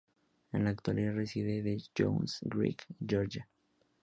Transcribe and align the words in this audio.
En 0.51 0.63
la 0.63 0.71
actualidad 0.71 1.13
reside 1.13 1.59
en 1.71 1.79
Johns 1.95 2.39
Creek, 2.49 2.87
Georgia. 3.07 3.47